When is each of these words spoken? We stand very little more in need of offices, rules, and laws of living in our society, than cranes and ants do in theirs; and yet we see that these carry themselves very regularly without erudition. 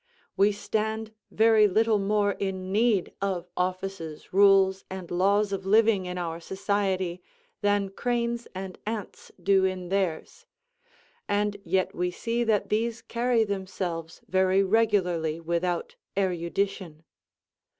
We 0.35 0.51
stand 0.51 1.13
very 1.29 1.67
little 1.67 1.99
more 1.99 2.31
in 2.31 2.71
need 2.71 3.13
of 3.21 3.45
offices, 3.55 4.33
rules, 4.33 4.83
and 4.89 5.11
laws 5.11 5.53
of 5.53 5.63
living 5.63 6.07
in 6.07 6.17
our 6.17 6.39
society, 6.39 7.21
than 7.61 7.89
cranes 7.89 8.47
and 8.55 8.79
ants 8.87 9.31
do 9.39 9.63
in 9.63 9.89
theirs; 9.89 10.47
and 11.29 11.55
yet 11.63 11.93
we 11.93 12.09
see 12.09 12.43
that 12.45 12.69
these 12.69 13.03
carry 13.03 13.43
themselves 13.43 14.21
very 14.27 14.63
regularly 14.63 15.39
without 15.39 15.93
erudition. 16.17 17.03